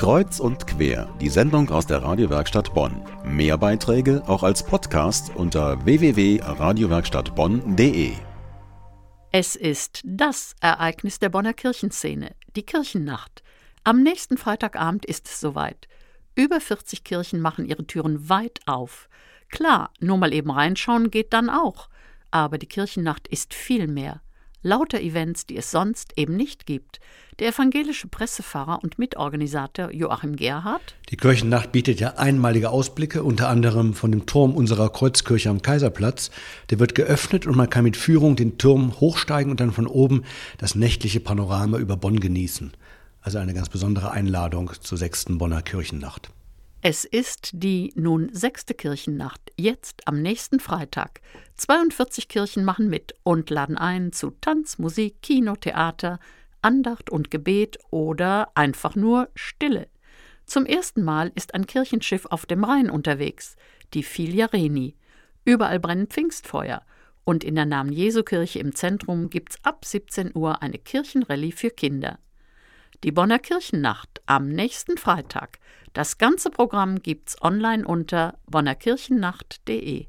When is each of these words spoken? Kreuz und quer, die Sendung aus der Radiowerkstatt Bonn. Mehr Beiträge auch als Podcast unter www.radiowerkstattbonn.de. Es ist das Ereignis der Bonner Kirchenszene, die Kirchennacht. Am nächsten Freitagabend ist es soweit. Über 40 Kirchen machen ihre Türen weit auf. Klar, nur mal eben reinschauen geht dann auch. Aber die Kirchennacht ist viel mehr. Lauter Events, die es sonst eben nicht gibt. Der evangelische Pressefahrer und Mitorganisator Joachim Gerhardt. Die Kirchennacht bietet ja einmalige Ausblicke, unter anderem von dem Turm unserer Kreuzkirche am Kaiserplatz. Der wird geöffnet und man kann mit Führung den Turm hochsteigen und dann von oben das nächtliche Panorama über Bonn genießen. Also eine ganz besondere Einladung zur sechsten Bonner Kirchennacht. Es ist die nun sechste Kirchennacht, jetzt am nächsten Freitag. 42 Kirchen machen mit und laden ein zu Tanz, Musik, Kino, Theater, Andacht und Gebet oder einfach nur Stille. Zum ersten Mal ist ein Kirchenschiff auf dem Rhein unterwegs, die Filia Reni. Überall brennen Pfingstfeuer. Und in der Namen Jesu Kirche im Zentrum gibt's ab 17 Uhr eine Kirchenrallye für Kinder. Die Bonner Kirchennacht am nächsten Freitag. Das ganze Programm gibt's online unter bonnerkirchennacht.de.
Kreuz 0.00 0.40
und 0.40 0.66
quer, 0.66 1.14
die 1.20 1.28
Sendung 1.28 1.68
aus 1.68 1.86
der 1.86 2.02
Radiowerkstatt 2.02 2.72
Bonn. 2.72 3.04
Mehr 3.22 3.58
Beiträge 3.58 4.22
auch 4.26 4.42
als 4.42 4.64
Podcast 4.64 5.30
unter 5.36 5.84
www.radiowerkstattbonn.de. 5.84 8.12
Es 9.30 9.56
ist 9.56 10.00
das 10.02 10.56
Ereignis 10.62 11.18
der 11.18 11.28
Bonner 11.28 11.52
Kirchenszene, 11.52 12.34
die 12.56 12.62
Kirchennacht. 12.62 13.42
Am 13.84 14.02
nächsten 14.02 14.38
Freitagabend 14.38 15.04
ist 15.04 15.28
es 15.28 15.38
soweit. 15.38 15.86
Über 16.34 16.62
40 16.62 17.04
Kirchen 17.04 17.42
machen 17.42 17.66
ihre 17.66 17.86
Türen 17.86 18.30
weit 18.30 18.60
auf. 18.64 19.10
Klar, 19.50 19.92
nur 20.00 20.16
mal 20.16 20.32
eben 20.32 20.50
reinschauen 20.50 21.10
geht 21.10 21.34
dann 21.34 21.50
auch. 21.50 21.90
Aber 22.30 22.56
die 22.56 22.68
Kirchennacht 22.68 23.28
ist 23.28 23.52
viel 23.52 23.86
mehr. 23.86 24.22
Lauter 24.62 25.00
Events, 25.00 25.46
die 25.46 25.56
es 25.56 25.70
sonst 25.70 26.12
eben 26.16 26.36
nicht 26.36 26.66
gibt. 26.66 27.00
Der 27.38 27.48
evangelische 27.48 28.08
Pressefahrer 28.08 28.80
und 28.82 28.98
Mitorganisator 28.98 29.90
Joachim 29.90 30.36
Gerhardt. 30.36 30.96
Die 31.08 31.16
Kirchennacht 31.16 31.72
bietet 31.72 31.98
ja 31.98 32.16
einmalige 32.18 32.68
Ausblicke, 32.68 33.22
unter 33.22 33.48
anderem 33.48 33.94
von 33.94 34.12
dem 34.12 34.26
Turm 34.26 34.54
unserer 34.54 34.90
Kreuzkirche 34.90 35.48
am 35.48 35.62
Kaiserplatz. 35.62 36.30
Der 36.68 36.78
wird 36.78 36.94
geöffnet 36.94 37.46
und 37.46 37.56
man 37.56 37.70
kann 37.70 37.84
mit 37.84 37.96
Führung 37.96 38.36
den 38.36 38.58
Turm 38.58 39.00
hochsteigen 39.00 39.50
und 39.50 39.60
dann 39.60 39.72
von 39.72 39.86
oben 39.86 40.24
das 40.58 40.74
nächtliche 40.74 41.20
Panorama 41.20 41.78
über 41.78 41.96
Bonn 41.96 42.20
genießen. 42.20 42.72
Also 43.22 43.38
eine 43.38 43.54
ganz 43.54 43.70
besondere 43.70 44.10
Einladung 44.10 44.72
zur 44.80 44.98
sechsten 44.98 45.38
Bonner 45.38 45.62
Kirchennacht. 45.62 46.30
Es 46.82 47.04
ist 47.04 47.50
die 47.52 47.92
nun 47.94 48.30
sechste 48.32 48.72
Kirchennacht, 48.72 49.52
jetzt 49.58 50.08
am 50.08 50.22
nächsten 50.22 50.60
Freitag. 50.60 51.20
42 51.56 52.26
Kirchen 52.26 52.64
machen 52.64 52.88
mit 52.88 53.14
und 53.22 53.50
laden 53.50 53.76
ein 53.76 54.12
zu 54.12 54.30
Tanz, 54.40 54.78
Musik, 54.78 55.20
Kino, 55.20 55.56
Theater, 55.56 56.18
Andacht 56.62 57.10
und 57.10 57.30
Gebet 57.30 57.78
oder 57.90 58.50
einfach 58.54 58.96
nur 58.96 59.28
Stille. 59.34 59.88
Zum 60.46 60.64
ersten 60.64 61.02
Mal 61.02 61.32
ist 61.34 61.52
ein 61.54 61.66
Kirchenschiff 61.66 62.24
auf 62.24 62.46
dem 62.46 62.64
Rhein 62.64 62.88
unterwegs, 62.88 63.56
die 63.92 64.02
Filia 64.02 64.46
Reni. 64.46 64.96
Überall 65.44 65.80
brennen 65.80 66.06
Pfingstfeuer. 66.06 66.80
Und 67.24 67.44
in 67.44 67.56
der 67.56 67.66
Namen 67.66 67.92
Jesu 67.92 68.22
Kirche 68.22 68.58
im 68.58 68.74
Zentrum 68.74 69.28
gibt's 69.28 69.58
ab 69.64 69.84
17 69.84 70.34
Uhr 70.34 70.62
eine 70.62 70.78
Kirchenrallye 70.78 71.52
für 71.52 71.70
Kinder. 71.70 72.18
Die 73.02 73.12
Bonner 73.12 73.38
Kirchennacht 73.38 74.20
am 74.26 74.50
nächsten 74.50 74.98
Freitag. 74.98 75.58
Das 75.94 76.18
ganze 76.18 76.50
Programm 76.50 77.00
gibt's 77.00 77.40
online 77.40 77.86
unter 77.86 78.36
bonnerkirchennacht.de. 78.46 80.06